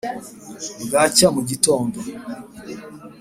[0.85, 1.97] bwacya mu gitondo